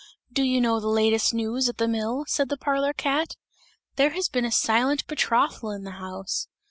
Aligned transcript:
"Do 0.33 0.41
you 0.41 0.59
know 0.61 0.79
the 0.79 0.87
latest 0.87 1.31
news 1.31 1.69
at 1.69 1.77
the 1.77 1.87
mill?" 1.87 2.25
said 2.27 2.49
the 2.49 2.57
parlour 2.57 2.91
cat, 2.91 3.35
"there 3.97 4.09
has 4.09 4.29
been 4.29 4.45
a 4.45 4.51
silent 4.51 5.05
betrothal 5.05 5.69
in 5.69 5.83
the 5.83 5.91
house! 6.01 6.47